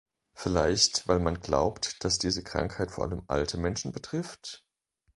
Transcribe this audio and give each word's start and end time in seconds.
Vielleicht, 0.33 1.07
weil 1.07 1.19
man 1.19 1.41
glaubt, 1.41 2.03
dass 2.03 2.17
diese 2.17 2.41
Krankheit 2.43 2.89
vor 2.89 3.03
allem 3.03 3.21
alte 3.27 3.59
Menschen 3.59 3.91
betrifft? 3.91 4.65